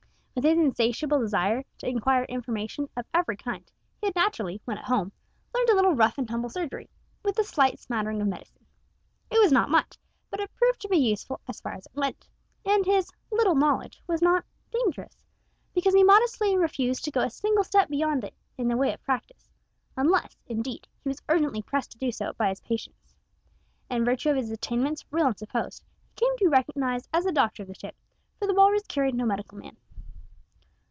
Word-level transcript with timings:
With 0.33 0.45
his 0.45 0.57
insatiable 0.57 1.19
desire 1.19 1.65
to 1.79 1.89
acquire 1.89 2.23
information 2.23 2.89
of 2.95 3.05
every 3.13 3.35
kind, 3.35 3.69
he 3.99 4.07
had 4.07 4.15
naturally, 4.15 4.61
when 4.63 4.77
at 4.77 4.85
home, 4.85 5.11
learned 5.53 5.69
a 5.69 5.75
little 5.75 5.93
rough 5.93 6.17
and 6.17 6.25
tumble 6.27 6.49
surgery, 6.49 6.89
with 7.21 7.37
a 7.37 7.43
slight 7.43 7.79
smattering 7.79 8.21
of 8.21 8.27
medicine. 8.29 8.65
It 9.29 9.39
was 9.39 9.51
not 9.51 9.69
much, 9.69 9.97
but 10.29 10.39
it 10.39 10.51
proved 10.55 10.79
to 10.81 10.87
be 10.87 10.97
useful 10.97 11.41
as 11.49 11.59
far 11.59 11.73
as 11.73 11.85
it 11.85 11.95
went, 11.95 12.29
and 12.65 12.85
his 12.85 13.11
"little 13.29 13.55
knowledge" 13.55 14.01
was 14.07 14.21
not 14.21 14.45
"dangerous," 14.71 15.21
because 15.75 15.93
he 15.93 16.01
modestly 16.03 16.55
refused 16.57 17.03
to 17.03 17.11
go 17.11 17.19
a 17.21 17.29
single 17.29 17.65
step 17.65 17.89
beyond 17.89 18.23
it 18.23 18.33
in 18.57 18.69
the 18.69 18.77
way 18.77 18.93
of 18.93 19.03
practice, 19.03 19.51
unless, 19.97 20.37
indeed, 20.47 20.87
he 21.03 21.09
was 21.09 21.21
urgently 21.27 21.61
pressed 21.61 21.91
to 21.91 21.97
do 21.97 22.09
so 22.09 22.31
by 22.37 22.47
his 22.47 22.61
patients. 22.61 23.17
In 23.89 24.05
virtue 24.05 24.29
of 24.29 24.37
his 24.37 24.49
attainments, 24.49 25.05
real 25.11 25.27
and 25.27 25.37
supposed, 25.37 25.83
he 26.07 26.15
came 26.25 26.37
to 26.37 26.45
be 26.45 26.49
recognised 26.49 27.09
as 27.13 27.25
the 27.25 27.33
doctor 27.33 27.63
of 27.63 27.67
the 27.67 27.75
ship, 27.75 27.97
for 28.39 28.47
the 28.47 28.53
Walrus 28.55 28.87
carried 28.87 29.13
no 29.13 29.25
medical 29.25 29.57
man. 29.57 29.75